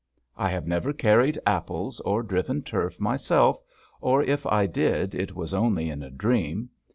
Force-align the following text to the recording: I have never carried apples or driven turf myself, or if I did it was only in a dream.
I 0.35 0.49
have 0.49 0.65
never 0.65 0.93
carried 0.93 1.37
apples 1.45 1.99
or 1.99 2.23
driven 2.23 2.63
turf 2.63 2.99
myself, 2.99 3.59
or 4.01 4.23
if 4.23 4.47
I 4.47 4.65
did 4.65 5.13
it 5.13 5.35
was 5.35 5.53
only 5.53 5.91
in 5.91 6.01
a 6.01 6.09
dream. 6.09 6.71